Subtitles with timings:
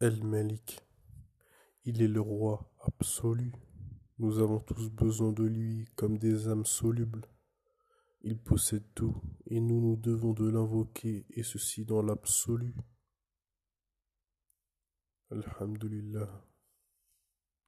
[0.00, 0.78] El-Malik.
[1.84, 3.52] Il est le roi absolu.
[4.20, 7.26] Nous avons tous besoin de lui comme des âmes solubles.
[8.22, 12.76] Il possède tout, et nous nous devons de l'invoquer, et ceci dans l'absolu.
[15.32, 16.44] Alhamdulillah.